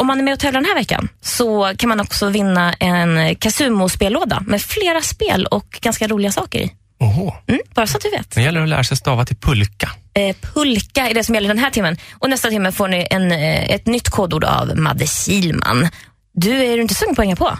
[0.00, 3.36] om man är med och tävlar den här veckan så kan man också vinna en
[3.36, 6.72] Casumo-spellåda med flera spel och ganska roliga saker i.
[7.00, 7.32] Oho.
[7.46, 8.34] Mm, bara så att du vet.
[8.34, 9.90] Det gäller att lära sig stava till pulka.
[10.14, 11.96] Eh, pulka är det som gäller den här timmen.
[12.12, 15.88] Och nästa timme får ni en, eh, ett nytt kodord av Madde Kilman.
[16.34, 17.58] Du, är du inte sugen på att hänga på?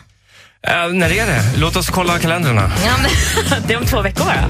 [0.66, 1.42] Eh, när är det?
[1.57, 2.70] Låt oss kolla kalendrarna.
[2.87, 4.44] Ja, men, det är om två veckor bara.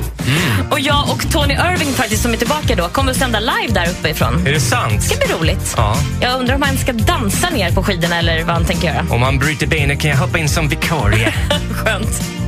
[0.70, 3.90] Och jag och Tony Irving faktiskt som är tillbaka då kommer att sända live där
[3.90, 4.46] uppe ifrån.
[4.46, 4.92] Är det sant?
[4.94, 5.74] Det ska bli roligt.
[5.76, 5.96] Ja.
[6.20, 9.06] Jag undrar om han ska dansa ner på skidorna eller vad han tänker göra.
[9.10, 11.34] Om han bryter benet kan jag hoppa in som vikarie.
[11.72, 12.39] Skönt.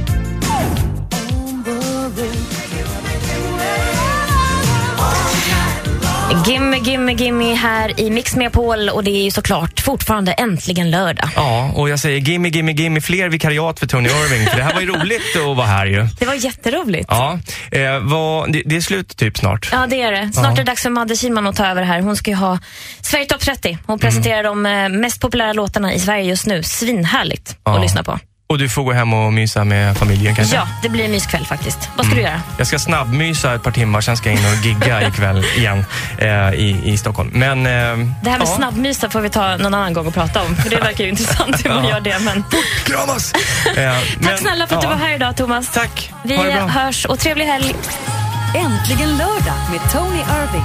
[6.47, 11.29] Gimme, gimme, gimme här i Mix Megapol och det är ju såklart fortfarande äntligen lördag.
[11.37, 14.47] Ja, och jag säger gimme, gimme, gimme fler vikariat för Tony Irving.
[14.47, 16.07] För det här var ju roligt att vara här ju.
[16.19, 17.07] Det var jätteroligt.
[17.11, 17.39] Ja,
[17.73, 19.69] eh, vad, det, det är slut typ snart.
[19.73, 20.33] Ja, det är det.
[20.33, 20.53] Snart Ja.
[20.53, 22.01] är det dags för Madde Kihlman att ta över här.
[22.01, 22.59] Hon ska ju ha
[23.01, 23.79] Sverige Topp 30.
[23.87, 26.63] Hon presenterar de eh, mest populära låtarna i Sverige just nu.
[26.63, 27.75] Svinhärligt Ja.
[27.77, 28.19] att lyssna på.
[28.53, 30.57] Och du får gå hem och mysa med familjen kanske?
[30.57, 31.89] Ja, det blir en myskväll faktiskt.
[31.97, 32.43] Vad ska du göra?
[32.59, 35.85] Jag ska snabbmysa ett par timmar, sen ska jag in och gigga ikväll igen
[36.19, 37.31] eh, i, i Stockholm.
[37.33, 37.73] Men, eh,
[38.23, 38.47] Det här med ja.
[38.57, 40.57] snabbmysa får vi ta någon annan gång och prata om.
[40.57, 41.91] För det verkar ju intressant hur man Ja.
[41.91, 42.19] gör det.
[42.19, 42.45] Men...
[42.85, 43.33] Kramas!
[43.77, 45.73] Eh, Tack snälla för att du var här idag Thomas.
[45.73, 46.13] Tack.
[46.25, 46.67] Vi Ha det bra.
[46.67, 47.75] hörs och trevlig helg.
[48.57, 50.65] Äntligen lördag med Tony Irving.